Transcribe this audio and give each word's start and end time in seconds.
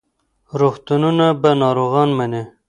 روغتونونه 0.59 1.27
به 1.41 1.51
ناروغان 1.61 2.09
مني. 2.17 2.43